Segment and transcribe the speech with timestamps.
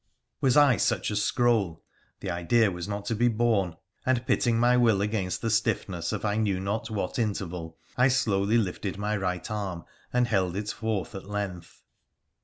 [0.41, 1.83] Was I such a scroll?
[2.21, 6.25] The idea was not to be borne, and, pitting my will against the stiffness of
[6.25, 11.13] I knew not what interval, I slowly lifted my right arm and held it forth
[11.13, 11.83] at length.